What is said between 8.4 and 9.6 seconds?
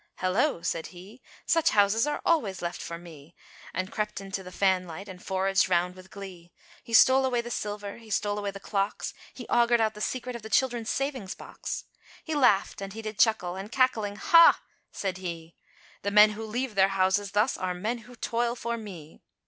the clocks, He